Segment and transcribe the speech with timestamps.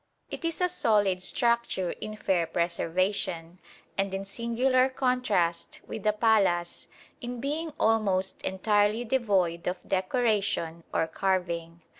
[0.31, 3.59] It is a solid structure in fair preservation,
[3.99, 6.87] and in singular contrast with the palace
[7.21, 11.81] in being almost entirely devoid of decoration or carving.